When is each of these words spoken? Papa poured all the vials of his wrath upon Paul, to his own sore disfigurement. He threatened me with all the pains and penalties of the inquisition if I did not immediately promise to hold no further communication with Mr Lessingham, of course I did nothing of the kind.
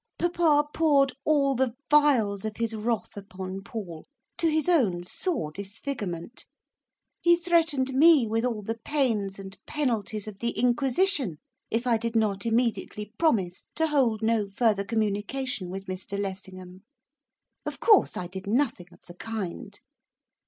Papa 0.17 0.67
poured 0.73 1.13
all 1.25 1.53
the 1.53 1.75
vials 1.91 2.43
of 2.43 2.57
his 2.57 2.73
wrath 2.75 3.15
upon 3.15 3.61
Paul, 3.63 4.07
to 4.39 4.49
his 4.49 4.67
own 4.67 5.03
sore 5.03 5.51
disfigurement. 5.51 6.45
He 7.21 7.35
threatened 7.37 7.93
me 7.93 8.25
with 8.25 8.43
all 8.43 8.63
the 8.63 8.79
pains 8.79 9.37
and 9.37 9.59
penalties 9.67 10.27
of 10.27 10.39
the 10.39 10.57
inquisition 10.57 11.37
if 11.69 11.85
I 11.85 11.99
did 11.99 12.15
not 12.15 12.47
immediately 12.47 13.13
promise 13.19 13.63
to 13.75 13.85
hold 13.85 14.23
no 14.23 14.49
further 14.49 14.83
communication 14.83 15.69
with 15.69 15.85
Mr 15.85 16.19
Lessingham, 16.19 16.81
of 17.67 17.79
course 17.79 18.17
I 18.17 18.25
did 18.25 18.47
nothing 18.47 18.87
of 18.91 19.01
the 19.03 19.13
kind. 19.13 19.79